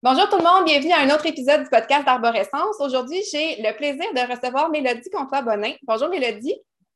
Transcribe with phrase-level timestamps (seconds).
[0.00, 2.76] Bonjour tout le monde, bienvenue à un autre épisode du podcast d'Arborescence.
[2.78, 5.72] Aujourd'hui, j'ai le plaisir de recevoir Mélodie Comtois-Bonin.
[5.82, 6.54] Bonjour Mélodie.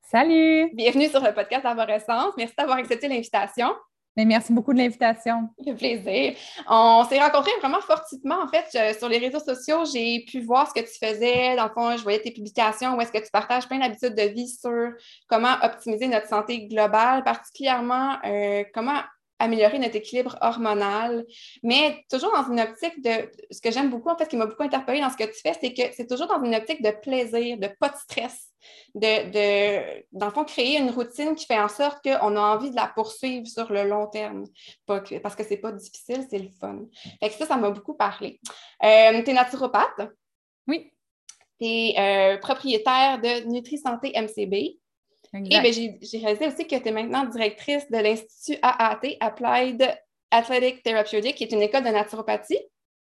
[0.08, 0.70] Salut.
[0.72, 2.32] Bienvenue sur le podcast d'Arborescence.
[2.36, 3.74] Merci d'avoir accepté l'invitation.
[4.16, 5.48] Mais merci beaucoup de l'invitation.
[5.66, 6.36] Le plaisir.
[6.68, 9.84] On s'est rencontrés vraiment fortuitement, en fait, sur les réseaux sociaux.
[9.92, 11.56] J'ai pu voir ce que tu faisais.
[11.56, 14.32] Dans le fond, je voyais tes publications où est-ce que tu partages plein d'habitudes de
[14.32, 14.92] vie sur
[15.26, 19.00] comment optimiser notre santé globale, particulièrement euh, comment
[19.42, 21.26] améliorer notre équilibre hormonal,
[21.62, 24.46] mais toujours dans une optique de, ce que j'aime beaucoup, en fait, ce qui m'a
[24.46, 26.90] beaucoup interpellé dans ce que tu fais, c'est que c'est toujours dans une optique de
[26.90, 28.50] plaisir, de pas de stress,
[28.94, 32.70] de, de dans le fond, créer une routine qui fait en sorte qu'on a envie
[32.70, 34.44] de la poursuivre sur le long terme,
[34.86, 36.82] parce que c'est pas difficile, c'est le fun.
[37.20, 38.40] Fait que ça, ça m'a beaucoup parlé.
[38.84, 40.08] Euh, tu es naturopathe?
[40.68, 40.92] Oui.
[41.60, 44.81] Tu es euh, propriétaire de Nutri-Santé MCB.
[45.34, 49.98] Et ben, j'ai réalisé aussi que tu es maintenant directrice de l'Institut AAT, Applied
[50.30, 52.60] Athletic Therapeutic, qui est une école de naturopathie.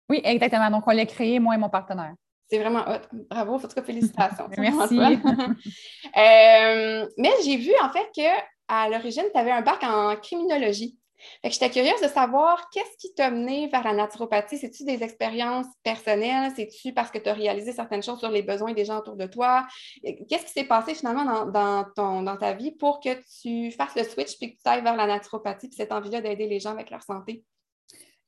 [0.09, 0.70] Oui, exactement.
[0.70, 2.13] Donc, on l'a créé, moi et mon partenaire.
[2.49, 3.02] C'est vraiment hot.
[3.29, 4.48] Bravo, en tout cas, félicitations.
[4.57, 4.99] Merci.
[6.18, 10.96] euh, mais j'ai vu en fait qu'à l'origine, tu avais un bac en criminologie.
[11.41, 14.57] Fait que j'étais curieuse de savoir qu'est-ce qui t'a mené vers la naturopathie?
[14.57, 16.52] C'est-tu des expériences personnelles?
[16.55, 19.26] C'est-tu parce que tu as réalisé certaines choses sur les besoins des gens autour de
[19.26, 19.65] toi?
[20.04, 23.10] Qu'est-ce qui s'est passé finalement dans, ton, dans ta vie pour que
[23.41, 26.48] tu fasses le switch puis que tu ailles vers la naturopathie puis cette envie-là d'aider
[26.48, 27.43] les gens avec leur santé?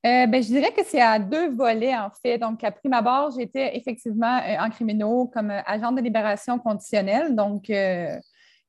[0.05, 2.37] Euh, ben, je dirais que c'est à deux volets, en fait.
[2.37, 7.33] Donc, à prime abord, j'étais effectivement euh, en criminaux comme euh, agent de libération conditionnelle.
[7.33, 7.71] Donc,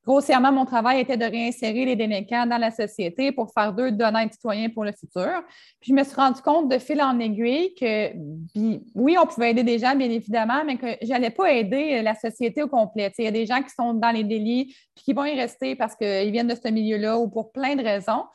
[0.07, 4.35] Grossièrement, mon travail était de réinsérer les délinquants dans la société pour faire d'eux d'honnêtes
[4.35, 5.43] citoyens pour le futur.
[5.81, 8.12] Puis je me suis rendu compte de fil en aiguille que,
[8.95, 12.15] oui, on pouvait aider des gens, bien évidemment, mais que je n'allais pas aider la
[12.15, 13.12] société au complet.
[13.19, 15.75] Il y a des gens qui sont dans les délits puis qui vont y rester
[15.75, 18.27] parce qu'ils viennent de ce milieu-là ou pour plein de raisons.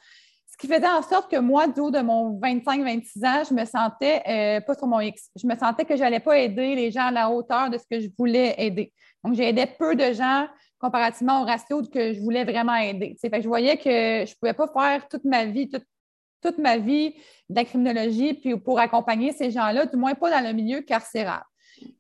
[0.48, 3.64] Ce qui faisait en sorte que moi, du haut de mon 25-26 ans, je me
[3.64, 6.92] sentais, euh, pas sur mon X, je me sentais que je n'allais pas aider les
[6.92, 8.92] gens à la hauteur de ce que je voulais aider.
[9.24, 10.48] Donc, j'aidais peu de gens
[10.82, 13.16] comparativement au ratio que je voulais vraiment aider.
[13.22, 15.70] Je voyais que je ne pouvais pas faire toute ma vie,
[16.42, 17.14] toute, ma vie
[17.50, 21.44] de la criminologie puis pour accompagner ces gens-là, du moins pas dans le milieu carcéral.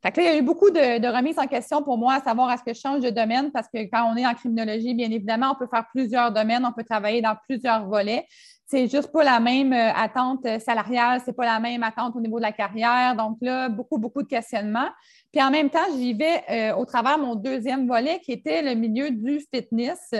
[0.03, 2.63] Fait il y a eu beaucoup de, remises en question pour moi à savoir est-ce
[2.63, 3.51] que je change de domaine?
[3.51, 6.73] Parce que quand on est en criminologie, bien évidemment, on peut faire plusieurs domaines, on
[6.73, 8.25] peut travailler dans plusieurs volets.
[8.71, 12.37] C'est juste pas la même euh, attente salariale, c'est pas la même attente au niveau
[12.37, 13.17] de la carrière.
[13.17, 14.87] Donc là, beaucoup, beaucoup de questionnements.
[15.29, 18.73] Puis en même temps, j'y vais euh, au travers mon deuxième volet qui était le
[18.75, 20.13] milieu du fitness.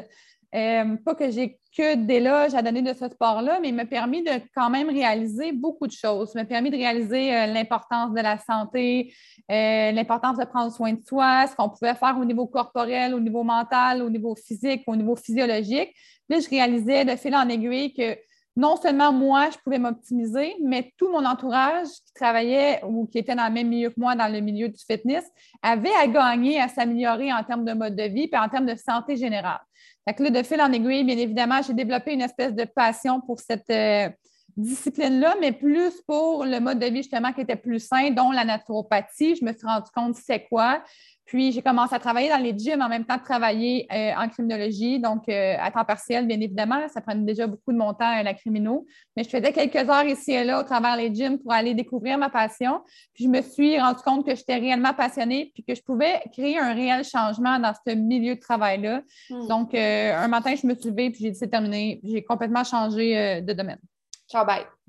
[0.54, 4.22] Euh, pas que j'ai que d'éloges à donner de ce sport-là, mais il m'a permis
[4.22, 6.34] de quand même réaliser beaucoup de choses.
[6.36, 9.14] Il m'a permis de réaliser euh, l'importance de la santé,
[9.48, 13.44] l'importance de prendre soin de soi, ce qu'on pouvait faire au niveau corporel, au niveau
[13.44, 15.96] mental, au niveau physique, au niveau physiologique.
[16.28, 18.18] Puis je réalisais de fil en aiguille que
[18.56, 23.36] non seulement moi, je pouvais m'optimiser, mais tout mon entourage qui travaillait ou qui était
[23.36, 25.26] dans le même milieu que moi, dans le milieu du fitness,
[25.62, 28.76] avait à gagner, à s'améliorer en termes de mode de vie et en termes de
[28.76, 29.62] santé générale.
[30.08, 33.22] Fait que là, de fil en aiguille, bien évidemment, j'ai développé une espèce de passion
[33.22, 34.10] pour cette euh,
[34.58, 38.44] discipline-là, mais plus pour le mode de vie justement qui était plus sain, dont la
[38.44, 39.36] naturopathie.
[39.36, 40.84] Je me suis rendu compte c'est quoi?
[41.32, 44.28] Puis, j'ai commencé à travailler dans les gyms en même temps de travailler euh, en
[44.28, 46.86] criminologie, donc euh, à temps partiel, bien évidemment.
[46.90, 48.86] Ça prenait déjà beaucoup de mon temps, euh, la crimino.
[49.16, 52.18] Mais je faisais quelques heures ici et là au travers les gyms pour aller découvrir
[52.18, 52.82] ma passion.
[53.14, 56.58] Puis, je me suis rendu compte que j'étais réellement passionnée puis que je pouvais créer
[56.60, 59.02] un réel changement dans ce milieu de travail-là.
[59.30, 59.48] Hmm.
[59.48, 62.02] Donc, un matin, je me suis levée puis j'ai dit c'est terminé.
[62.04, 63.80] J'ai complètement changé de domaine.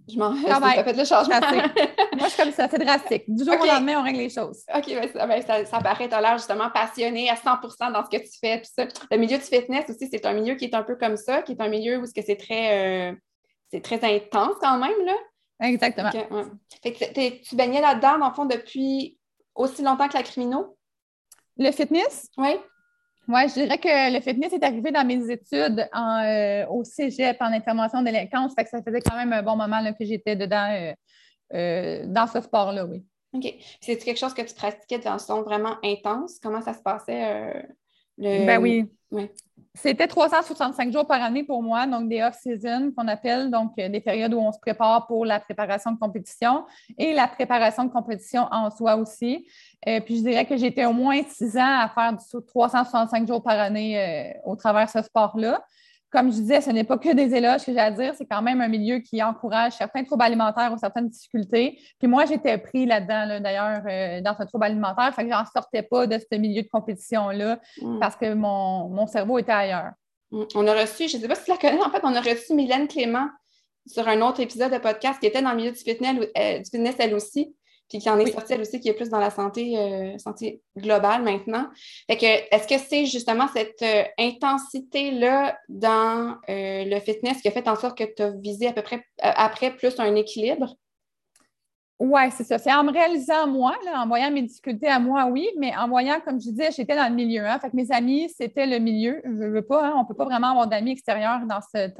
[0.08, 0.82] Je m'en vais.
[0.82, 1.40] fait le changement.
[2.18, 3.24] Moi, je suis comme ça, c'est drastique.
[3.28, 4.64] Du jour au lendemain, on règle les choses.
[4.74, 8.04] OK, ben, ça, ben, ça, ça, paraît, tu as l'air justement passionné à 100 dans
[8.04, 8.62] ce que tu fais.
[8.64, 8.86] ça.
[9.10, 11.52] Le milieu du fitness aussi, c'est un milieu qui est un peu comme ça, qui
[11.52, 13.14] est un milieu où c'est très, euh,
[13.70, 15.04] c'est très intense quand même.
[15.04, 15.14] Là.
[15.60, 16.10] Exactement.
[16.82, 19.18] fait que tu baignais là-dedans, dans le fond, depuis
[19.54, 20.76] aussi longtemps que la crimino?
[21.56, 22.28] Le fitness?
[22.36, 22.56] Oui.
[23.28, 27.36] Oui, je dirais que le fitness est arrivé dans mes études en, euh, au cégep
[27.40, 28.52] en intervention délinquance.
[28.54, 30.92] Fait que ça faisait quand même un bon moment que j'étais dedans euh,
[31.54, 33.04] euh, dans ce sport-là, oui.
[33.32, 33.54] OK.
[33.80, 36.38] C'est quelque chose que tu pratiquais de façon vraiment intense?
[36.42, 37.64] Comment ça se passait?
[38.18, 38.44] Le...
[38.46, 38.90] Ben oui.
[39.10, 39.30] oui.
[39.74, 44.34] C'était 365 jours par année pour moi, donc des off-season qu'on appelle, donc des périodes
[44.34, 46.64] où on se prépare pour la préparation de compétition
[46.98, 49.46] et la préparation de compétition en soi aussi.
[49.88, 53.42] Euh, puis je dirais que j'étais au moins six ans à faire du 365 jours
[53.42, 55.64] par année euh, au travers de ce sport-là.
[56.12, 58.42] Comme je disais, ce n'est pas que des éloges que j'ai à dire, c'est quand
[58.42, 61.80] même un milieu qui encourage certains troubles alimentaires ou certaines difficultés.
[61.98, 65.82] Puis moi, j'étais pris là-dedans, d'ailleurs, euh, dans ce trouble alimentaire, fait que j'en sortais
[65.82, 67.98] pas de ce milieu de compétition-là mm.
[67.98, 69.92] parce que mon, mon, cerveau était ailleurs.
[70.30, 70.42] Mm.
[70.54, 72.20] On a reçu, je ne sais pas si tu la connais, en fait, on a
[72.20, 73.28] reçu Mylène Clément
[73.86, 76.64] sur un autre épisode de podcast qui était dans le milieu du fitness, euh, du
[76.64, 77.56] fitness elle aussi,
[77.92, 80.62] puis qui en est sortie elle aussi, qui est plus dans la santé, euh, santé
[80.76, 81.66] globale maintenant.
[82.08, 87.68] Fait que, est-ce que c'est justement cette euh, intensité-là dans le fitness qui a fait
[87.68, 90.76] en sorte que tu as visé à peu près après plus un équilibre?
[92.02, 92.58] Oui, c'est ça.
[92.58, 96.18] C'est en me réalisant moi, en voyant mes difficultés à moi, oui, mais en voyant,
[96.24, 97.46] comme je disais, j'étais dans le milieu.
[97.46, 99.22] Hein, fait que mes amis, c'était le milieu.
[99.24, 101.92] Je veux pas, hein, on ne peut pas vraiment avoir d'amis extérieurs dans, ce,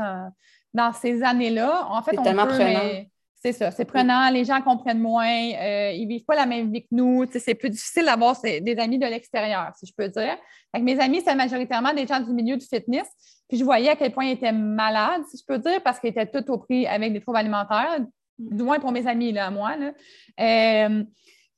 [0.75, 1.87] dans, ces années-là.
[1.89, 3.05] En fait, c'est tellement prenant.
[3.45, 6.73] C'est ça, c'est prenant, les gens comprennent moins, euh, ils ne vivent pas la même
[6.73, 7.27] vie que nous.
[7.33, 10.37] C'est plus difficile d'avoir des amis de l'extérieur, si je peux dire.
[10.73, 13.09] Fait mes amis, c'est majoritairement des gens du milieu du fitness.
[13.49, 16.11] Puis je voyais à quel point ils étaient malades, si je peux dire, parce qu'ils
[16.11, 17.99] étaient tous au prix avec des troubles alimentaires,
[18.39, 19.77] du moins pour mes amis, là, moi.
[19.77, 19.93] Là.
[20.41, 21.03] Euh,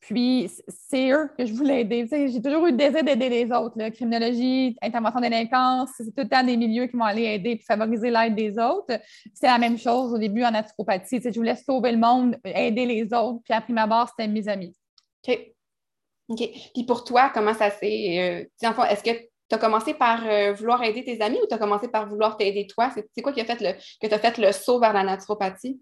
[0.07, 2.07] puis, c'est eux que je voulais aider.
[2.11, 3.77] J'ai toujours eu le désir d'aider les autres.
[3.77, 3.91] Là.
[3.91, 8.11] Criminologie, intervention délinquance, c'est tout le temps des milieux qui vont aller aider et favoriser
[8.11, 9.01] l'aide des autres.
[9.33, 11.21] C'est la même chose au début en naturopathie.
[11.25, 13.41] Je voulais sauver le monde, aider les autres.
[13.45, 14.77] Puis, après ma barre, c'était mes amis.
[15.27, 15.39] OK.
[16.29, 16.51] OK.
[16.75, 18.47] Puis, pour toi, comment ça s'est.
[18.61, 21.59] Euh, est-ce que tu as commencé par euh, vouloir aider tes amis ou tu as
[21.59, 22.91] commencé par vouloir t'aider toi?
[23.15, 25.81] C'est quoi qui a fait le, que tu as fait le saut vers la naturopathie?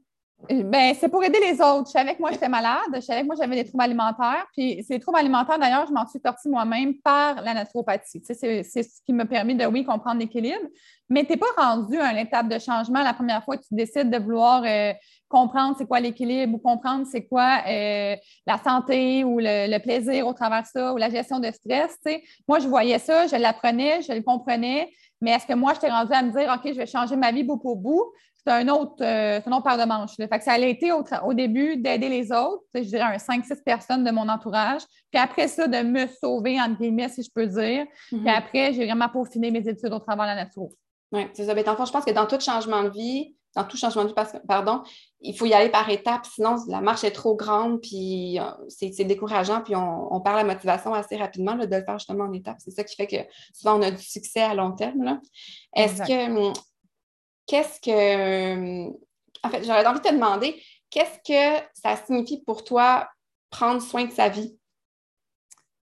[0.49, 1.87] Ben, c'est pour aider les autres.
[1.87, 2.89] Je savais que moi, j'étais malade.
[2.95, 4.47] Je savais que moi, j'avais des troubles alimentaires.
[4.57, 8.23] Puis ces troubles alimentaires, d'ailleurs, je m'en suis sortie moi-même par la naturopathie.
[8.25, 10.67] c'est ce qui m'a permis de, oui, comprendre l'équilibre.
[11.09, 13.75] Mais tu n'es pas rendu à une étape de changement la première fois que tu
[13.75, 14.93] décides de vouloir euh,
[15.29, 18.17] comprendre c'est quoi l'équilibre ou comprendre c'est quoi euh,
[18.47, 21.99] la santé ou le, plaisir au travers de ça ou la gestion de stress.
[22.49, 24.91] Moi, je voyais ça, je l'apprenais, je le comprenais.
[25.23, 27.33] Mais est-ce que moi, je t'ai rendu à me dire, OK, je vais changer ma
[27.33, 28.13] vie bout pour bout?
[28.45, 30.17] c'est un autre, euh, un autre paire de manches.
[30.17, 34.05] Fait que ça a été au, début d'aider les autres, je dirais un 5-6 personnes
[34.05, 34.83] de mon entourage.
[35.13, 37.87] Puis après ça, de me sauver, entre guillemets, si je peux dire.
[38.09, 38.29] Puis mhm.
[38.29, 40.69] après, j'ai vraiment peaufiné mes études au travers de la nature.
[41.13, 41.55] Oui, c'est ça.
[41.55, 44.39] Mais en je pense que dans tout changement de vie, dans tout changement de vie,
[44.49, 44.83] pardon,
[45.21, 49.05] il faut y aller par étapes, sinon la marche est trop grande, puis euh, c'est
[49.05, 52.59] décourageant, puis on, perd la motivation assez rapidement de le faire justement en étapes.
[52.59, 53.17] C'est ça qui fait que
[53.53, 55.21] souvent on a du succès à long terme.
[55.75, 56.53] Est-ce que hum,
[57.47, 58.89] qu'est-ce que.
[59.45, 63.09] En fait, j'aurais envie de te demander, qu'est-ce que ça signifie pour toi
[63.51, 64.57] prendre soin de sa vie?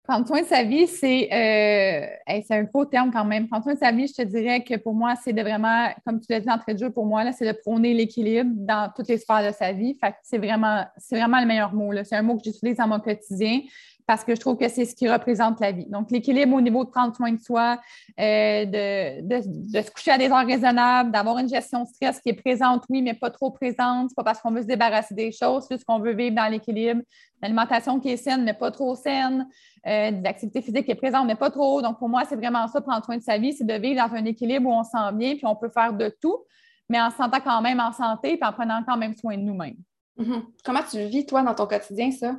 [0.07, 3.49] Prendre soin de sa vie, c'est euh, un gros terme quand même.
[3.49, 6.21] Prendre soin de sa vie, je te dirais que pour moi, c'est de vraiment, comme
[6.21, 9.19] tu l'as dit d'entrée de jeu, pour moi, c'est de prôner l'équilibre dans toutes les
[9.19, 9.97] sphères de sa vie.
[10.01, 11.93] Fait c'est vraiment, c'est vraiment le meilleur mot.
[12.05, 13.63] C'est un mot que j'utilise dans mon quotidien
[14.07, 15.87] parce que je trouve que c'est ce qui représente la vie.
[15.87, 17.81] Donc, l'équilibre au niveau de prendre soin de soi,
[18.21, 22.41] euh, de, se coucher à des heures raisonnables, d'avoir une gestion de stress qui est
[22.41, 24.11] présente, oui, mais pas trop présente.
[24.11, 27.03] C'est pas parce qu'on veut se débarrasser des choses, c'est qu'on veut vivre dans l'équilibre.
[27.43, 29.49] L'alimentation qui est saine, mais pas trop saine.
[29.87, 31.83] Euh, des activités physiques qui est présente, mais pas trop.
[31.83, 34.15] Donc, pour moi, c'est vraiment ça, prendre soin de sa vie, c'est de vivre dans
[34.15, 36.45] un équilibre où on sent bien, puis on peut faire de tout,
[36.89, 39.43] mais en se sentant quand même en santé, puis en prenant quand même soin de
[39.43, 39.77] nous-mêmes.
[40.19, 40.43] Mm-hmm.
[40.65, 42.37] Comment tu vis, toi, dans ton quotidien, ça?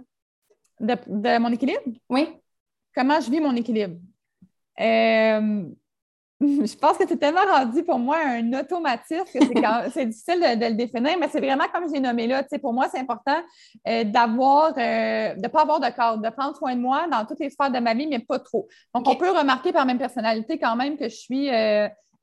[0.79, 1.81] De, mon équilibre?
[2.09, 2.29] Oui.
[2.95, 3.97] Comment je vis mon équilibre?
[4.79, 5.63] Euh,
[6.41, 9.39] je pense que c'est tellement rendu pour moi un automatisme que
[9.91, 12.43] c'est difficile de, le définir, mais c'est vraiment comme j'ai nommé là.
[12.61, 13.41] Pour moi, c'est important
[13.87, 17.25] euh, d'avoir, euh, de ne pas avoir de cadre, de prendre soin de moi dans
[17.25, 18.67] toutes les sphères de ma vie, mais pas trop.
[18.93, 21.49] Donc, on peut remarquer par ma personnalité quand même que je suis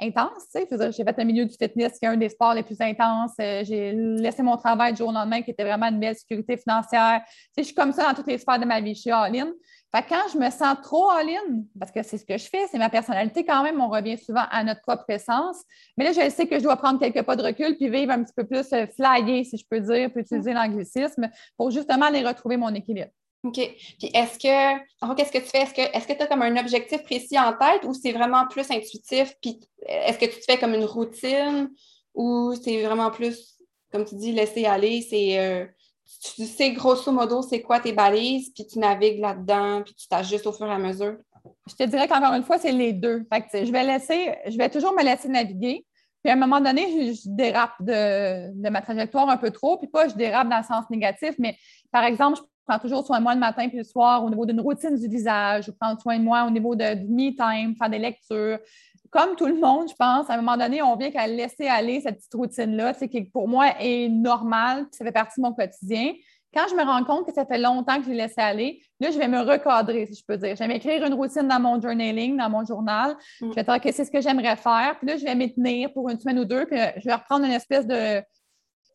[0.01, 0.47] intense.
[0.55, 3.33] J'ai fait un milieu du fitness qui est un des sports les plus intenses.
[3.41, 6.57] Euh, j'ai laissé mon travail du jour au lendemain qui était vraiment une belle sécurité
[6.57, 7.23] financière.
[7.57, 8.95] je suis comme ça dans toutes les sphères de ma vie.
[8.95, 9.53] Je suis all-in.
[9.93, 12.91] quand je me sens trop all-in, parce que c'est ce que je fais, c'est ma
[12.91, 15.63] personnalité quand même, on revient souvent à notre propre essence.
[15.97, 18.25] Mais là, je sais que je dois prendre quelques pas de recul puis vivre un
[18.25, 22.27] petit peu plus euh, flyer, si je peux dire, puis utiliser l'anglicisme pour justement aller
[22.27, 23.11] retrouver mon équilibre.
[23.45, 23.57] OK.
[23.99, 25.63] Puis est-ce que, qu'est-ce que tu fais?
[25.63, 29.35] Est-ce que tu as comme un objectif précis en tête ou c'est vraiment plus intuitif?
[29.43, 31.71] Puis est-ce que tu te fais comme une routine
[32.15, 33.59] ou c'est vraiment plus,
[33.93, 35.03] comme tu dis, laisser aller?
[35.03, 35.67] C'est, euh,
[36.37, 40.47] tu sais grosso modo c'est quoi tes balises, puis tu navigues là-dedans, puis tu t'ajustes
[40.47, 41.19] au fur et à mesure?
[41.69, 43.27] Je te dirais qu'encore une fois, c'est les deux.
[43.31, 45.85] Fait que, je vais laisser, je vais toujours me laisser naviguer.
[46.23, 49.89] Puis à un moment donné, je, dérape de, de, ma trajectoire un peu trop, puis
[49.89, 51.59] pas je dérape dans le sens négatif, mais
[51.93, 54.47] par exemple, je prends toujours soin de moi le matin puis le soir au niveau
[54.47, 57.99] d'une routine du visage, je prends soin de moi au niveau de, me-time, faire des
[57.99, 58.59] lectures.
[59.11, 62.01] Comme tout le monde, je pense, à un moment donné, on vient qu'à laisser aller
[62.01, 66.13] cette petite routine-là, qui pour moi est normale, ça fait partie de mon quotidien.
[66.53, 69.11] Quand je me rends compte que ça fait longtemps que je l'ai laissé aller, là,
[69.11, 70.55] je vais me recadrer, si je peux dire.
[70.55, 73.17] Je vais m'écrire une routine dans mon journaling, dans mon journal.
[73.41, 73.51] Mm.
[73.51, 74.97] Je vais dire, que c'est ce que j'aimerais faire.
[74.99, 76.65] Puis là, je vais m'y tenir pour une semaine ou deux.
[76.67, 78.23] Puis je vais reprendre une espèce de,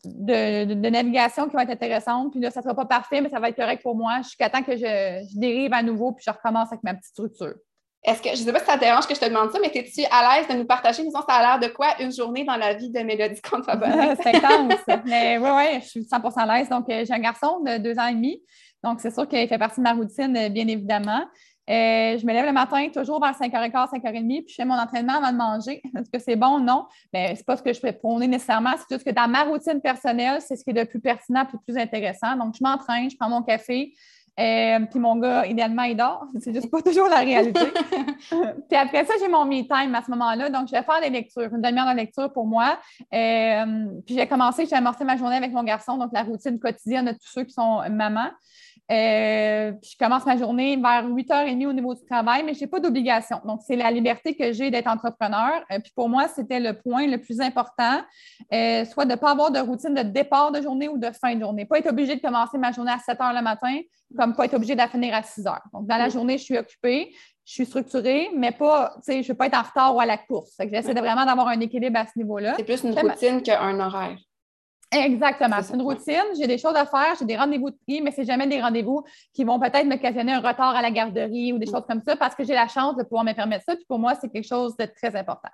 [0.06, 2.32] de, navigation qui va être intéressante.
[2.32, 4.20] Puis là, ça ne sera pas parfait, mais ça va être correct pour moi.
[4.24, 7.56] Je suis temps que je, dérive à nouveau puis je recommence avec ma petite structure.
[8.02, 9.60] Est-ce que, je ne sais pas si ça te dérange que je te demande ça,
[9.62, 12.46] mais es-tu à l'aise de nous partager, disons, ça a l'air de quoi une journée
[12.46, 13.62] dans la vie de Mélodie quand
[14.24, 15.04] C'est intense.
[15.06, 16.70] mais oui, oui, je suis 100 à l'aise.
[16.70, 18.42] Donc, euh, j'ai un garçon de deux ans et demi.
[18.82, 21.26] Donc, c'est sûr qu'il fait partie de ma routine, euh, bien évidemment.
[21.70, 25.22] Euh, je me lève le matin toujours vers 5h15, 5h30, puis je fais mon entraînement
[25.22, 25.82] avant de manger.
[25.98, 26.60] Est-ce que c'est bon?
[26.60, 26.88] Non.
[27.14, 28.72] Mais ce n'est pas ce que je fais prôner nécessairement.
[28.78, 31.48] C'est juste que dans ma routine personnelle, c'est ce qui est le plus pertinent et
[31.54, 32.36] le plus intéressant.
[32.36, 33.94] Donc, je m'entraîne, je prends mon café,
[34.40, 36.26] euh, puis mon gars, idéalement, il dort.
[36.40, 37.60] C'est juste pas toujours la réalité.
[38.30, 40.50] puis après ça, j'ai mon me time à ce moment-là.
[40.50, 42.80] Donc, je vais faire des lectures, une demi-heure de lecture pour moi.
[43.14, 47.06] Euh, puis j'ai commencé, j'ai amorcé ma journée avec mon garçon, donc la routine quotidienne
[47.08, 48.30] de tous ceux qui sont mamans.
[48.92, 52.68] Euh, puis je commence ma journée vers 8h30 au niveau du travail, mais je n'ai
[52.68, 53.40] pas d'obligation.
[53.46, 55.64] Donc, c'est la liberté que j'ai d'être entrepreneur.
[55.70, 58.02] puis pour moi, c'était le point le plus important,
[58.50, 61.42] soit de ne pas avoir de routine de départ de journée ou de fin de
[61.42, 61.66] journée.
[61.66, 63.80] Pas être obligé de commencer ma journée à 7 h le matin,
[64.18, 65.64] comme pas être obligé de la finir à 6 heures.
[65.74, 67.14] Donc, dans la journée, je suis occupée,
[67.46, 70.00] je suis structurée, mais pas, tu sais, je ne veux pas être en retard ou
[70.00, 70.54] à la course.
[70.60, 72.54] J'essaie de vraiment d'avoir un équilibre à ce niveau-là.
[72.58, 74.18] C'est plus une routine qu'un horaire.
[74.92, 75.58] Exactement.
[75.62, 76.24] C'est une routine.
[76.38, 78.60] J'ai des choses à faire, j'ai des rendez-vous de prix, mais ce n'est jamais des
[78.60, 79.04] rendez-vous
[79.34, 81.72] qui vont peut-être me occasionner un retard à la garderie ou des mm.
[81.72, 83.76] choses comme ça parce que j'ai la chance de pouvoir me permettre ça.
[83.76, 85.50] Puis pour moi, c'est quelque chose de très important.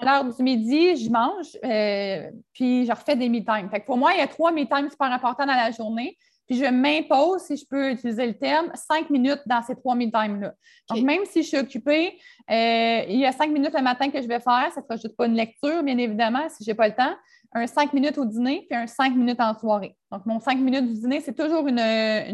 [0.00, 3.70] À l'heure du midi, je mange, euh, puis je refais des me-time.
[3.84, 6.16] pour moi, il y a trois me-time super importants dans la journée.
[6.46, 10.54] Puis je m'impose, si je peux utiliser le terme, cinq minutes dans ces trois me-time-là.
[10.88, 12.18] Donc, même si je suis occupée,
[12.50, 14.70] euh, il y a cinq minutes le matin que je vais faire.
[14.72, 17.14] Ça ne sera juste pas une lecture, bien évidemment, si je n'ai pas le temps.
[17.52, 19.96] Un cinq minutes au dîner, puis un cinq minutes en soirée.
[20.12, 21.82] Donc, mon cinq minutes du dîner, c'est toujours une,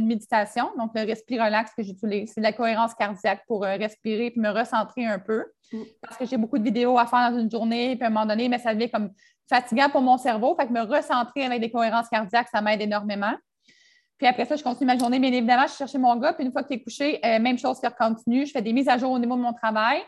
[0.07, 0.71] méditation.
[0.77, 4.51] Donc, le respire relax que j'utilise, c'est la cohérence cardiaque pour euh, respirer puis me
[4.51, 5.45] recentrer un peu.
[5.73, 5.83] Mm.
[6.03, 8.27] Parce que j'ai beaucoup de vidéos à faire dans une journée, puis à un moment
[8.27, 9.11] donné, mais ça devient comme
[9.49, 10.55] fatigant pour mon cerveau.
[10.59, 13.33] Fait que me recentrer avec des cohérences cardiaques, ça m'aide énormément.
[14.23, 15.19] Puis après ça, je continue ma journée.
[15.19, 16.33] Bien évidemment, je cherche mon gars.
[16.33, 18.47] Puis une fois qu'il est couché, euh, même chose, faire continue.
[18.47, 19.99] Je fais des mises à jour au niveau de mon travail.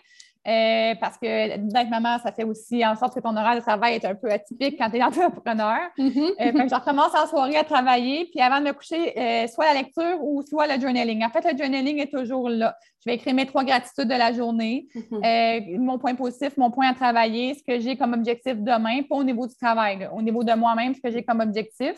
[0.47, 3.95] Euh, parce que d'être maman, ça fait aussi en sorte que ton horaire de travail
[3.95, 5.79] est un peu atypique quand tu es entrepreneur.
[5.99, 10.23] Euh, je recommence en soirée à travailler, puis avant de me coucher, soit la lecture
[10.23, 11.25] ou soit le journaling.
[11.25, 12.77] En fait, le journaling est toujours là.
[13.05, 15.79] Je vais écrire mes trois gratitudes de la journée, mm-hmm.
[15.81, 19.25] mon point positif, mon point à travailler, ce que j'ai comme objectif demain, pas au
[19.25, 21.97] niveau du travail, au niveau de moi-même, ce que j'ai comme objectif.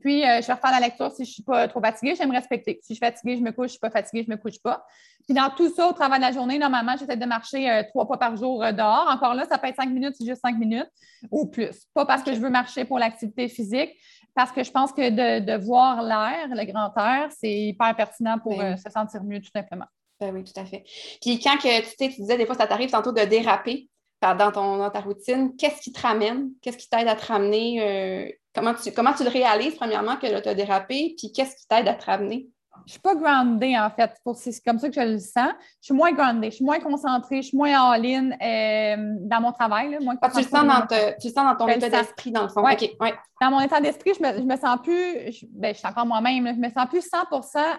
[0.00, 2.14] Puis, euh, je vais refaire la lecture si je ne suis pas trop fatiguée.
[2.16, 2.78] J'aime respecter.
[2.82, 3.70] Si je suis fatiguée, je me couche.
[3.70, 4.86] Si je ne suis pas fatiguée, je ne me couche pas.
[5.24, 8.06] Puis, dans tout ça, au travail de la journée, normalement, j'essaie de marcher euh, trois
[8.06, 9.08] fois par jour euh, dehors.
[9.10, 10.88] Encore là, ça peut être cinq minutes, c'est juste cinq minutes
[11.30, 11.86] ou plus.
[11.94, 13.90] Pas parce que je veux marcher pour l'activité physique,
[14.34, 18.56] parce que je pense que de, voir l'air, le grand air, c'est hyper pertinent pour
[18.56, 19.86] ben se sentir mieux, tout simplement.
[20.20, 20.84] Ben oui, tout à fait.
[21.20, 23.88] Puis, quand que, tu, tu disais, des fois, ça t'arrive tantôt de déraper
[24.22, 26.50] dans, ton, dans ta routine, qu'est-ce qui te ramène?
[26.62, 30.48] Qu'est-ce qui t'aide à te ramener Comment tu, comment tu le réalises, premièrement, que tu
[30.48, 32.48] as dérapé, puis qu'est-ce qui t'aide à te ramener?
[32.86, 34.12] Je ne suis pas groundée, en fait.
[34.36, 35.50] C'est comme ça que je le sens.
[35.80, 39.40] Je suis moins groundée, je suis moins concentrée, je suis moins en ligne euh, dans
[39.40, 39.90] mon travail.
[39.90, 40.86] Là, ah, tu, le sens dans
[41.20, 42.62] tu sens dans ton état d'esprit, dans le fond.
[42.62, 42.76] Ouais.
[43.00, 43.14] ouais.
[43.40, 46.48] Dans mon état d'esprit, je me, me sens plus, je, ben, je suis encore moi-même,
[46.48, 47.18] je me sens plus 100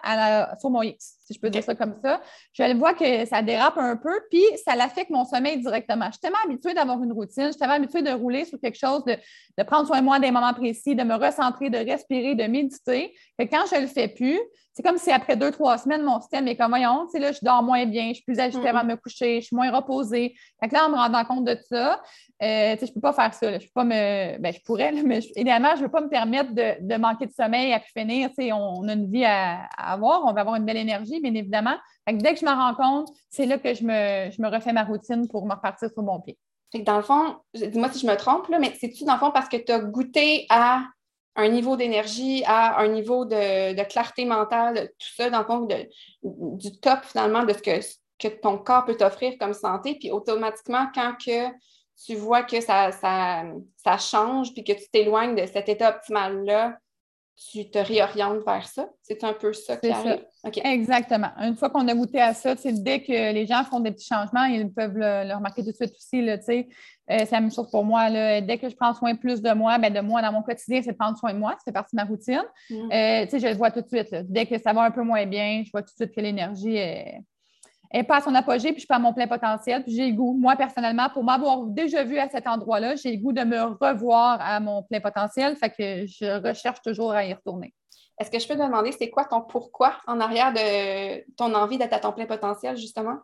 [0.04, 2.22] à sur mon X, si je peux dire ça comme ça.
[2.54, 6.06] Je vois que ça dérape un peu, puis ça l'affecte mon sommeil directement.
[6.06, 8.78] Je suis tellement habituée d'avoir une routine, je suis tellement habituée de rouler sur quelque
[8.78, 9.18] chose, de,
[9.58, 12.46] de prendre soin de moi à des moments précis, de me recentrer, de respirer, de
[12.46, 14.40] méditer, que quand je ne le fais plus,
[14.74, 17.32] c'est comme si après deux, trois semaines, mon système est comme, voyons, tu sais, là,
[17.32, 19.70] je dors moins bien, je suis plus agitée avant de me coucher, je suis moins
[19.70, 20.34] reposée.
[20.60, 22.02] Fait que là, en me rendant compte de ça,
[22.42, 23.60] euh, tu sais, je ne peux pas faire ça.
[23.60, 24.40] Je peux pas me.
[24.40, 27.72] Ben, je pourrais, mais idéalement, je ne veux pas me permettre de, manquer de sommeil
[27.72, 28.30] à pu finir.
[28.30, 31.36] Tu sais, on, a une vie à, avoir, on va avoir une belle énergie, bien
[31.36, 31.76] évidemment.
[32.08, 34.48] Fait que dès que je me rends compte, c'est là que je me, je me
[34.48, 36.36] refais ma routine pour me repartir sur mon pied.
[36.72, 39.20] Fait que dans le fond, dis-moi si je me trompe, là, mais c'est-tu dans le
[39.20, 40.84] fond parce que tu as goûté à
[41.40, 45.68] un niveau d'énergie, à un niveau de, clarté mentale, tout ça, dans le fond,
[46.24, 47.60] du top finalement de ce
[48.20, 49.96] que, ton corps peut t'offrir comme santé.
[50.00, 53.44] Puis automatiquement, quand tu vois que ça, ça,
[53.78, 56.78] ça change, puis que tu t'éloignes de cet état optimal-là,
[57.40, 58.90] tu te réorientes vers ça?
[59.02, 60.26] C'est un peu ça qui arrive?
[60.64, 61.30] Exactement.
[61.38, 64.44] Une fois qu'on a goûté à ça, dès que les gens font des petits changements,
[64.44, 66.22] ils peuvent le, remarquer tout de suite aussi.
[66.22, 66.68] Là, euh,
[67.08, 68.10] c'est la même chose pour moi.
[68.10, 68.42] Là.
[68.42, 70.92] Dès que je prends soin plus de moi, ben, de moi dans mon quotidien, c'est
[70.92, 71.56] de prendre soin de moi.
[71.64, 72.44] C'est partie de ma routine.
[72.70, 72.76] Mm.
[72.76, 74.14] Euh, je le vois tout de suite.
[74.30, 76.76] Dès que ça va un peu moins bien, je vois tout de suite que l'énergie
[76.76, 77.22] est
[77.94, 80.10] n'est pas à son apogée, puis je suis pas à mon plein potentiel, puis j'ai
[80.10, 83.44] le goût, moi personnellement, pour m'avoir déjà vu à cet endroit-là, j'ai le goût de
[83.44, 87.74] me revoir à mon plein potentiel, fait que je recherche toujours à y retourner.
[88.20, 91.78] Est-ce que je peux te demander, c'est quoi ton pourquoi en arrière de ton envie
[91.78, 93.18] d'être à ton plein potentiel, justement?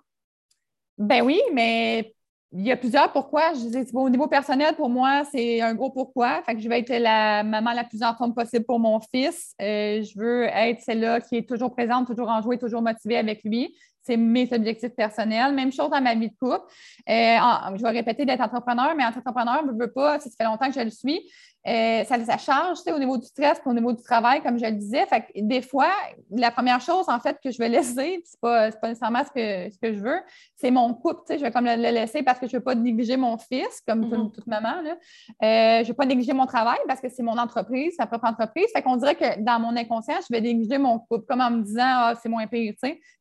[0.98, 2.16] Ben oui, mais
[2.54, 3.54] il y a plusieurs pourquoi.
[3.54, 6.42] Je au niveau personnel, pour moi, c'est un gros pourquoi.
[6.44, 9.54] Fait que je vais être la maman la plus en forme possible pour mon fils.
[9.62, 13.44] Euh, je veux être celle-là qui est toujours présente, toujours en enjouée, toujours motivée avec
[13.44, 15.54] lui c'est mes objectifs personnels.
[15.54, 16.66] Même chose dans ma vie de couple.
[17.10, 17.38] Euh,
[17.76, 20.76] je vais répéter d'être entrepreneur, mais entrepreneur, je ne veux pas, ça fait longtemps que
[20.76, 21.22] je le suis.
[21.68, 24.74] Euh, ça, ça, charge au niveau du stress au niveau du travail, comme je le
[24.74, 25.06] disais.
[25.08, 25.90] Fait des fois,
[26.30, 29.32] la première chose, en fait, que je vais laisser, ce n'est pas, pas, nécessairement ce
[29.32, 30.20] que, ce que je veux,
[30.56, 31.22] c'est mon couple.
[31.30, 34.06] Je vais comme le, laisser parce que je ne veux pas négliger mon fils, comme
[34.06, 34.32] mm-hmm.
[34.34, 34.82] toute, maman.
[34.84, 34.92] Là.
[34.92, 38.28] Euh, je ne veux pas négliger mon travail parce que c'est mon entreprise, sa propre
[38.28, 38.68] entreprise.
[38.72, 41.64] Fait qu'on dirait que dans mon inconscient, je vais négliger mon couple, comme en me
[41.64, 42.74] disant Ah, c'est moins pire.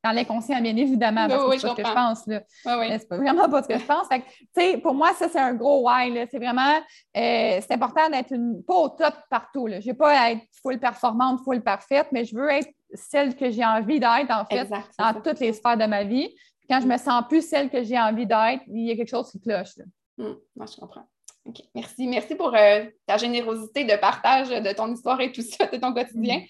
[0.03, 2.27] Dans l'inconscient, bien évidemment, parce que c'est ce que je pense.
[2.27, 2.41] Là.
[2.49, 4.07] C'est pas vraiment pas ce que je pense.
[4.55, 6.27] Fait pour moi, ça, c'est un gros why.
[6.31, 6.75] C'est vraiment
[7.17, 8.34] euh, c'est important d'être
[8.67, 9.69] pas au top partout.
[9.69, 13.51] Je n'ai pas à être full performante, full parfaite, mais je veux être celle que
[13.51, 16.35] j'ai envie d'être, en fait, dans toutes les sphères de ma vie.
[16.69, 19.31] quand je me sens plus celle que j'ai envie d'être, il y a quelque chose
[19.31, 19.75] qui cloche.
[20.19, 21.07] Hum, moi, je comprends.
[21.47, 21.57] OK.
[21.75, 22.07] Merci.
[22.07, 25.93] Merci pour euh, ta générosité de partage de ton histoire et tout ça, de ton
[25.93, 26.43] quotidien.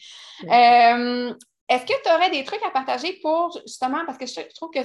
[0.42, 0.50] Hum.
[0.50, 1.34] Euh,
[1.68, 4.80] est-ce que tu aurais des trucs à partager pour justement, parce que je, trouve que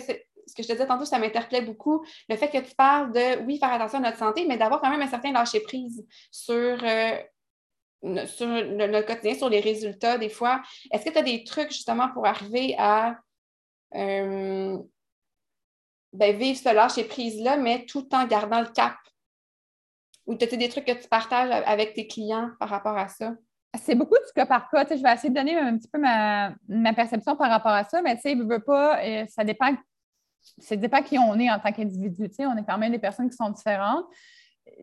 [0.49, 3.43] ce que je te disais tantôt, ça m'interpellait beaucoup, le fait que tu parles de,
[3.45, 7.17] oui, faire attention à notre santé, mais d'avoir quand même un certain lâcher-prise sur, euh,
[8.25, 10.61] sur le, quotidien, sur les résultats des fois.
[10.91, 13.17] Est-ce que tu as des trucs justement pour arriver à
[13.95, 14.77] euh,
[16.13, 18.95] ben, vivre ce lâcher-prise-là, mais tout en gardant le cap?
[20.25, 23.33] Ou as-tu des trucs que tu partages avec tes clients par rapport à ça?
[23.77, 24.85] C'est beaucoup du cas par cas.
[24.89, 26.55] je vais essayer de donner un petit peu ma,
[26.95, 29.75] perception par rapport à ça, mais tu sais, veux pas, euh, ça dépend,
[30.59, 32.29] ça dépend qui on est en tant qu'individu.
[32.39, 34.05] on est quand même des personnes qui sont différentes.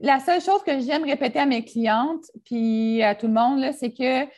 [0.03, 3.93] La seule chose que j'aime répéter à mes clientes, puis à tout le monde, c'est
[3.93, 4.31] que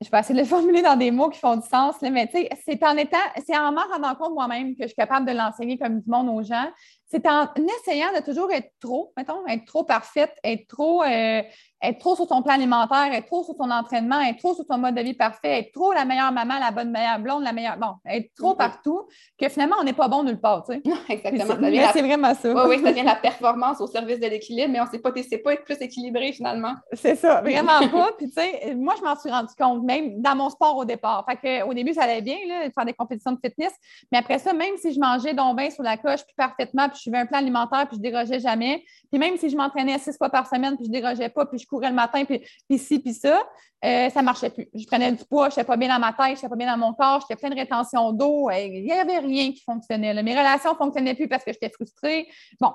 [0.00, 2.30] je vais essayer de le formuler dans des mots qui font du sens, mais
[2.64, 5.78] c'est en étant, c'est en m'en rendant compte moi-même que je suis capable de l'enseigner
[5.78, 6.68] comme du monde aux gens
[7.16, 7.48] c'est en
[7.80, 11.42] essayant de toujours être trop, mettons, être trop parfaite, être trop, euh,
[11.82, 14.78] être trop sur son plan alimentaire, être trop sur son entraînement, être trop sur son
[14.78, 17.78] mode de vie parfait, être trop la meilleure maman, la bonne meilleure blonde, la meilleure.
[17.78, 18.56] Bon, être trop mm-hmm.
[18.56, 19.08] partout,
[19.40, 20.82] que finalement, on n'est pas bon nulle part, tu sais.
[21.08, 21.90] Exactement.
[21.92, 22.52] C'est vraiment ça.
[22.52, 25.12] Oui, oui, ça devient la performance au service de l'équilibre, mais on ne sait pas,
[25.12, 26.74] pas être plus équilibré finalement.
[26.92, 28.10] C'est ça, vraiment pas.
[28.18, 31.24] Puis, tu sais, moi, je m'en suis rendu compte, même dans mon sport au départ.
[31.28, 33.72] Fait que, au début, ça allait bien, là, faire des compétitions de fitness,
[34.10, 37.05] mais après ça, même si je mangeais donc bien sur la coche, puis parfaitement, je
[37.06, 38.84] suivais un plan alimentaire, puis je dérogeais jamais.
[39.10, 41.66] Puis même si je m'entraînais six fois par semaine, puis je dérogeais pas, puis je
[41.66, 43.42] courais le matin, puis, puis ci, puis ça,
[43.84, 44.68] euh, ça marchait plus.
[44.74, 46.72] Je prenais du poids, je n'étais pas bien dans ma tête, je n'étais pas bien
[46.72, 48.50] dans mon corps, j'étais plein de rétention d'eau.
[48.50, 50.22] Euh, il n'y avait rien qui fonctionnait.
[50.22, 52.28] Mes relations ne fonctionnaient plus parce que j'étais frustrée.
[52.60, 52.72] Bon,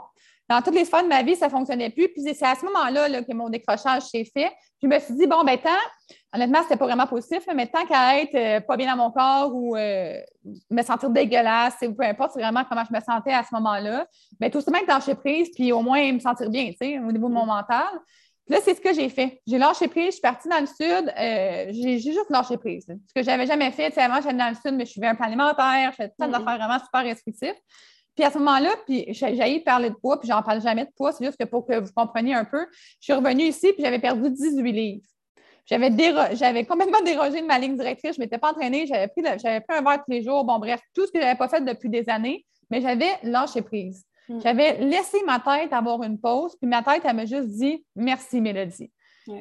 [0.52, 2.10] dans toutes les sphères de ma vie, ça ne fonctionnait plus.
[2.10, 4.52] Puis c'est à ce moment-là que mon décrochage s'est fait.
[4.80, 5.70] Puis je me suis dit, bon, ben tant,
[6.34, 9.12] honnêtement, ce n'était pas vraiment positif, mais tant qu'à être euh, pas bien dans mon
[9.12, 10.20] corps ou euh,
[10.70, 14.06] me sentir dégueulasse, ou peu importe vraiment comment je me sentais à ce moment-là,
[14.40, 17.30] bien, tout simplement lâcher prise, puis au moins me sentir bien, tu sais, au niveau
[17.30, 17.88] de mon mental.
[18.46, 19.42] Puis là, c'est ce que j'ai fait.
[19.48, 22.88] J'ai lâché prise, je suis partie dans le sud, euh, j'ai juste lâché prise.
[22.88, 24.92] Ce que je n'avais jamais fait, tu sais, avant, j'allais dans le sud, mais je
[24.92, 27.56] suivais un plan alimentaire, je faisais plein d'affaires vraiment super restrictives.
[28.15, 31.12] Puis à ce moment-là, puis j'ai parler de poids, puis j'en parle jamais de poids,
[31.13, 32.65] c'est juste que pour que vous compreniez un peu,
[33.00, 35.06] je suis revenue ici, puis j'avais perdu 18 livres.
[35.65, 35.91] J'avais,
[36.36, 39.62] j'avais complètement dérogé de ma ligne directrice, je ne m'étais pas entraînée, j'avais pris, j'avais
[39.62, 41.62] pris un verre tous les jours, bon bref, tout ce que je n'avais pas fait
[41.62, 44.06] depuis des années, mais j'avais lâché prise.
[44.28, 44.39] Hmm.
[44.41, 48.41] J'avais laissé ma tête avoir une pause, puis ma tête, elle m'a juste dit merci,
[48.41, 48.91] Mélodie.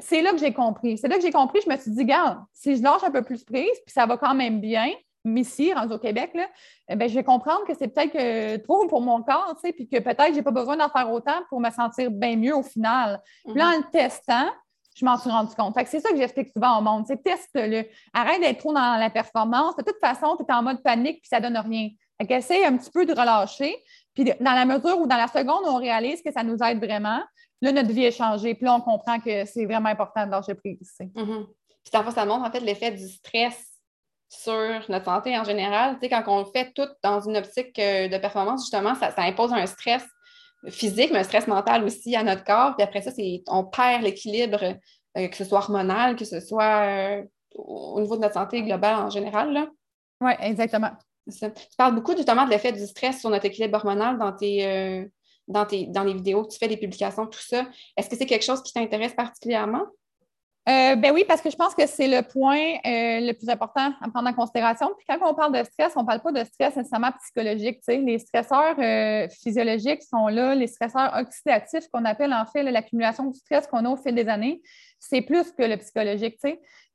[0.00, 0.98] C'est là que j'ai compris.
[0.98, 3.22] C'est là que j'ai compris, je me suis dit, regarde, si je lâche un peu
[3.22, 4.88] plus prise, puis ça va quand même bien,
[5.24, 6.46] ici, rendu au Québec, là,
[6.88, 10.26] eh ben, je vais comprendre que c'est peut-être trop pour mon corps, puis que peut-être
[10.26, 13.20] que je n'ai pas besoin d'en faire autant pour me sentir bien mieux au final.
[13.44, 14.50] Puis là, en le testant,
[14.94, 15.74] je m'en suis rendu compte.
[15.86, 17.04] c'est ça que j'explique souvent au monde.
[17.06, 17.86] C'est teste-le.
[18.12, 19.76] Arrête d'être trop dans la performance.
[19.76, 21.88] De toute façon, tu es en mode panique puis ça ne donne rien.
[22.20, 23.74] Fait essaye un petit peu de relâcher.
[24.14, 27.22] Puis dans la mesure où dans la seconde, on réalise que ça nous aide vraiment,
[27.62, 28.54] là, notre vie est changée.
[28.54, 30.92] Puis là, on comprend que c'est vraiment important de lâcher prise.
[31.00, 31.46] Mm-hmm.
[31.46, 33.69] Puis ça montre en fait l'effet du stress
[34.30, 35.94] sur notre santé en général.
[35.94, 39.52] Tu sais, quand on fait tout dans une optique euh, de performance, justement, ça, impose
[39.52, 40.06] un stress
[40.68, 42.76] physique, mais un stress mental aussi à notre corps.
[42.76, 43.10] Puis après ça,
[43.48, 44.62] on perd l'équilibre,
[45.18, 47.22] euh, que ce soit hormonal, que ce soit euh,
[47.56, 49.68] au niveau de notre santé globale en général.
[50.20, 50.92] Oui, exactement.
[51.28, 55.08] Tu parles beaucoup justement de l'effet du stress sur notre équilibre hormonal dans tes,
[55.48, 57.66] dans, tes, dans les vidéos que tu fais, les publications, tout ça.
[57.96, 59.86] Est-ce que c'est quelque chose qui t'intéresse particulièrement?
[60.70, 63.92] Euh, ben oui, parce que je pense que c'est le point euh, le plus important
[64.00, 64.92] à prendre en considération.
[64.96, 67.80] Puis quand on parle de stress, on ne parle pas de stress nécessairement psychologique.
[67.88, 73.38] Les stresseurs euh, physiologiques sont là, les stresseurs oxydatifs qu'on appelle en fait l'accumulation du
[73.38, 74.62] stress qu'on a au fil des années,
[75.00, 76.38] c'est plus que le psychologique.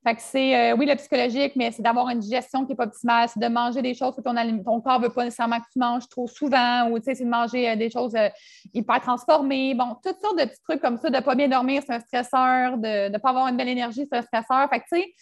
[0.06, 2.86] Fait que c'est, euh, oui, le psychologique, mais c'est d'avoir une digestion qui n'est pas
[2.86, 5.80] optimale, c'est de manger des choses que ton, corps ne veut pas nécessairement que tu
[5.80, 8.30] manges trop souvent, ou c'est de manger euh, des choses euh,
[8.72, 9.74] hyper transformées.
[9.74, 12.00] Bon, toutes sortes de petits trucs comme ça, de ne pas bien dormir, c'est un
[12.00, 14.70] stresseur, de ne pas avoir une belle énergie, c'est un stresseur.
[14.70, 15.14] Fait que, tu sais,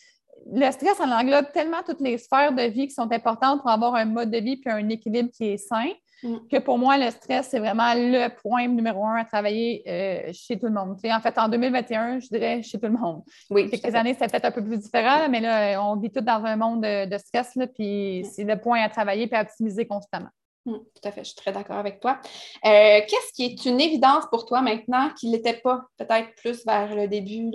[0.53, 3.95] le stress, en englobe tellement toutes les sphères de vie qui sont importantes pour avoir
[3.95, 5.87] un mode de vie puis un équilibre qui est sain.
[6.23, 6.37] Mm.
[6.49, 10.57] Que pour moi, le stress, c'est vraiment le point numéro un à travailler euh, chez
[10.57, 10.97] tout le monde.
[11.03, 13.21] en fait, en 2021, je dirais chez tout le monde.
[13.49, 13.69] Oui.
[13.69, 16.55] Quelques années, c'était peut-être un peu plus différent, mais là, on vit tous dans un
[16.55, 18.25] monde de, stress, là, puis mm.
[18.25, 20.29] c'est le point à travailler et à optimiser constamment.
[20.65, 22.19] Mm, tout à fait, je suis très d'accord avec toi.
[22.65, 26.65] Euh, qu'est-ce qui est une évidence pour toi maintenant qui ne l'était pas peut-être plus
[26.65, 27.51] vers le début,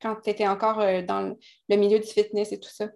[0.00, 1.36] quand tu étais encore euh, dans
[1.68, 2.86] le milieu du fitness et tout ça?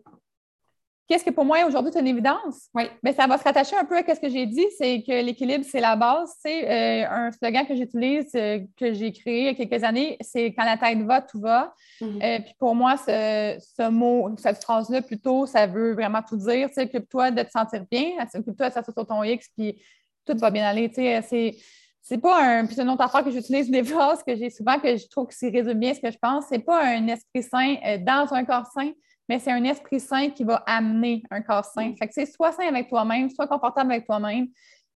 [1.09, 2.69] Qu'est-ce que pour moi aujourd'hui c'est une évidence?
[2.75, 2.85] Oui.
[3.03, 5.65] Mais ça va se rattacher un peu à ce que j'ai dit, c'est que l'équilibre,
[5.69, 6.33] c'est la base.
[6.41, 10.17] C'est euh, un slogan que j'utilise, euh, que j'ai créé il y a quelques années,
[10.21, 11.75] c'est quand la tête va, tout va.
[12.01, 12.23] Mm-hmm.
[12.23, 16.69] Euh, puis pour moi, ce, mot, cette phrase-là, plutôt, ça veut vraiment tout dire.
[16.77, 19.83] Occupe-toi de te sentir bien, occupe-toi de s'asseoir sur ton X, puis
[20.25, 20.91] tout va bien aller.
[20.95, 21.57] C'est
[22.05, 22.67] c'est pas un.
[22.67, 25.27] Puis c'est une autre affaire que j'utilise des phrases que j'ai souvent que je trouve
[25.27, 26.47] que c'est résume bien ce que je pense.
[26.49, 28.91] C'est pas un esprit sain dans un corps sain,
[29.29, 31.91] mais c'est un esprit sain qui va amener un corps sain.
[31.91, 31.97] Mm.
[31.97, 34.49] Fait que c'est soit sain avec toi-même, soit confortable avec toi-même.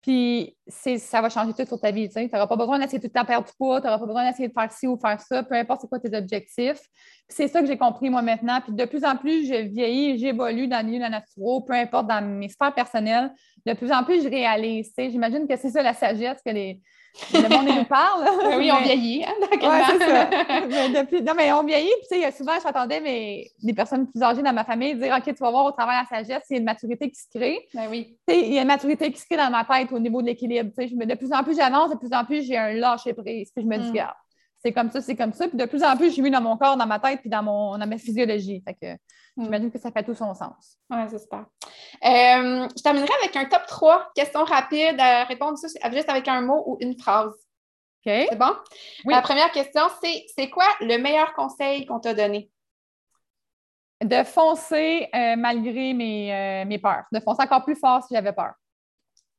[0.03, 2.09] Puis ça va changer tout sur ta vie.
[2.09, 4.07] Tu n'auras pas besoin d'essayer tout le temps de perdre du poids, tu n'auras pas
[4.07, 6.81] besoin d'essayer de faire ci ou faire ça, peu importe c'est quoi tes objectifs.
[7.29, 8.61] C'est ça que j'ai compris moi maintenant.
[8.61, 11.73] Puis de plus en plus, je vieillis, j'évolue dans le milieu de la nature, peu
[11.73, 13.33] importe dans mes sphères personnelles.
[13.65, 14.93] De plus en plus, je réalise.
[14.97, 16.81] J'imagine que c'est ça la sagesse que les,
[17.33, 18.25] le monde nous parle.
[18.59, 21.93] oui, on vieillit, hein, mais Non, mais on vieillit.
[22.11, 23.51] Puis, souvent, j'entendais mes...
[23.63, 26.11] des personnes plus âgées dans ma famille dire OK, tu vas voir au travers de
[26.11, 27.67] la sagesse, il y a une maturité qui se crée.
[27.75, 28.17] Ben oui.
[28.29, 30.71] il y a une maturité qui se crée dans ma tête au niveau de l'équilibre.
[30.77, 33.51] De plus en plus, j'avance, de plus en plus, j'ai un lâcher prise.
[33.55, 34.07] Puis, je me dis, mm.
[34.63, 35.49] c'est comme ça, c'est comme ça.
[35.49, 37.43] Puis, de plus en plus, j'ai vu dans mon corps, dans ma tête, puis dans,
[37.43, 37.79] mon...
[37.79, 38.63] dans ma physiologie.
[38.67, 39.01] Fait que.
[39.37, 40.79] J'imagine que ça fait tout son sens.
[40.89, 41.41] Oui, c'est super.
[41.41, 46.65] Euh, je terminerai avec un top 3 questions rapides à répondre juste avec un mot
[46.67, 47.33] ou une phrase.
[48.07, 48.13] OK.
[48.31, 48.55] C'est bon?
[49.05, 49.13] Oui.
[49.13, 52.51] La première question, c'est c'est quoi le meilleur conseil qu'on t'a donné?
[54.03, 57.05] De foncer euh, malgré mes, euh, mes, peurs.
[57.13, 58.53] De foncer encore plus fort si j'avais peur.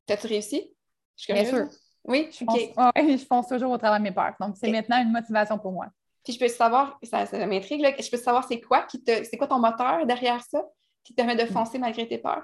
[0.06, 0.76] T'as-tu réussi?
[1.16, 1.68] Je suis Bien sûr.
[2.04, 2.46] Oui, je,
[3.18, 4.34] je fonce toujours au travers de mes peurs.
[4.40, 5.88] Donc, c'est maintenant une motivation pour moi.
[6.28, 9.48] Puis je peux savoir, ça, m'intrigue, je peux savoir c'est quoi qui te, c'est quoi
[9.48, 10.62] ton moteur derrière ça
[11.02, 12.44] qui te permet de foncer malgré tes peurs?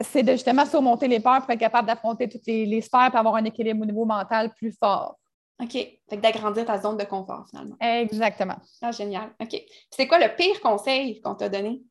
[0.00, 3.34] C'est de justement surmonter les peurs pour être capable d'affronter toutes les, sphères et avoir
[3.34, 5.18] un équilibre au niveau mental plus fort.
[5.60, 5.72] OK.
[5.72, 7.74] Fait d'agrandir ta zone de confort, finalement.
[7.80, 8.58] Exactement.
[8.80, 9.34] Ah, génial.
[9.42, 9.64] OK.
[9.90, 11.82] C'est quoi le pire conseil qu'on t'a donné?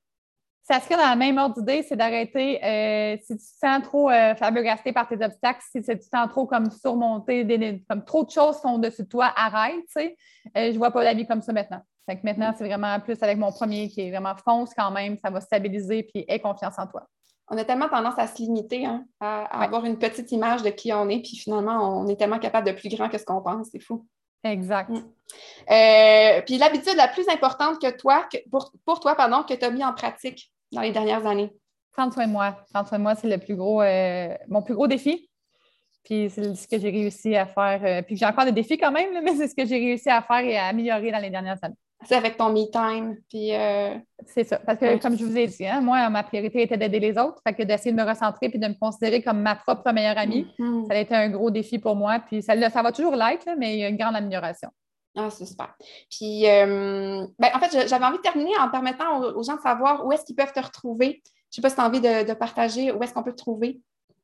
[0.70, 4.10] Ça serait dans la même ordre d'idée, c'est d'arrêter euh, si tu te sens trop
[4.12, 8.60] euh, par tes obstacles, si tu te sens trop comme surmonté, comme trop de choses
[8.60, 10.18] sont dessus de toi, arrête, tu sais.
[10.58, 11.82] Euh, je vois pas la vie comme ça maintenant.
[12.06, 15.18] Fait que maintenant, c'est vraiment plus avec mon premier qui est vraiment fonce quand même,
[15.24, 17.08] ça va stabiliser puis aie confiance en toi.
[17.50, 20.92] On a tellement tendance à se limiter, hein, à, avoir une petite image de qui
[20.92, 23.70] on est, puis finalement, on est tellement capable de plus grand que ce qu'on pense,
[23.72, 24.06] c'est fou.
[24.44, 24.90] Exact.
[24.90, 24.96] Mm.
[25.72, 29.70] Euh, puis l'habitude la plus importante que toi, pour, pour toi, pardon, que tu as
[29.70, 31.52] mis en pratique dans les dernières années?
[31.92, 32.58] Prendre soin de moi.
[32.72, 35.30] Prendre soin de moi, c'est le plus gros, euh, mon plus gros défi.
[36.04, 37.82] Puis c'est ce que j'ai réussi à faire.
[37.84, 40.22] Euh, puis j'ai encore des défis quand même, mais c'est ce que j'ai réussi à
[40.22, 41.76] faire et à améliorer dans les dernières années.
[42.06, 43.18] C'est avec ton me time.
[43.28, 44.60] Puis euh, C'est ça.
[44.60, 47.42] Parce que, comme je vous ai dit, hein, moi, ma priorité était d'aider les autres.
[47.46, 50.48] Fait que d'essayer de me recentrer puis de me considérer comme ma propre meilleure amie,
[50.60, 50.88] mm-hmm.
[50.88, 52.20] ça a été un gros défi pour moi.
[52.20, 54.70] Puis ça, ça va toujours l'être, mais il y a une grande amélioration.
[55.20, 55.74] Ah, c'est super.
[56.12, 60.06] Puis, euh, ben, en fait, j'avais envie de terminer en permettant aux, gens de savoir
[60.06, 61.24] où est-ce qu'ils peuvent te retrouver.
[61.26, 63.38] Je ne sais pas si tu as envie de, partager où est-ce qu'on peut te
[63.38, 63.82] trouver.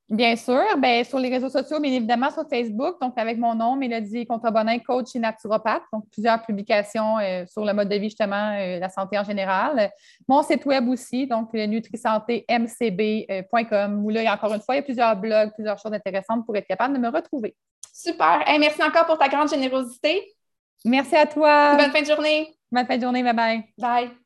[0.09, 3.75] Bien sûr, bien, sur les réseaux sociaux, bien évidemment sur Facebook, donc avec mon nom,
[3.75, 8.51] Mélodie Contrebonin, coach et naturopathe, donc plusieurs publications euh, sur le mode de vie, justement,
[8.51, 9.89] euh, la santé en général.
[10.27, 14.79] Mon site web aussi, donc nutrisantémcb.com, où là, il y a encore une fois, il
[14.79, 17.55] y a plusieurs blogs, plusieurs choses intéressantes pour être capable de me retrouver.
[17.91, 18.43] Super.
[18.59, 20.35] merci encore pour ta grande générosité.
[20.85, 21.75] Merci à toi.
[21.75, 22.53] Bonne fin de journée.
[22.71, 23.23] Bonne fin de journée.
[23.23, 23.63] Bye bye.
[23.77, 24.22] Bye.